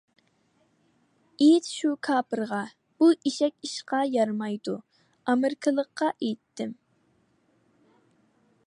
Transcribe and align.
ئېيت 1.47 1.67
شۇ 1.73 1.91
كاپىرغا، 2.07 2.61
بۇ 3.03 3.11
ئېشەك 3.17 3.69
ئىشقا 3.69 4.01
يارىمايدۇ. 4.15 4.75
ئامېرىكىلىققا 5.31 6.13
ئېيتتىم. 6.17 6.75